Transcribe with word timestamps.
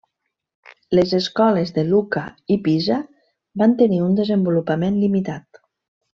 Les 0.99 1.11
escoles 1.17 1.73
de 1.75 1.83
Lucca 1.89 2.23
i 2.55 2.57
Pisa 2.69 2.97
van 3.63 3.77
tenir 3.83 4.01
un 4.07 4.17
desenvolupament 4.23 4.99
limitat. 5.05 5.63